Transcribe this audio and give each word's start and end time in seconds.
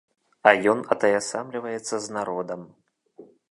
А 0.51 0.53
ён 0.71 0.79
атаясамліваецца 0.95 1.95
з 2.07 2.17
народам. 2.17 2.61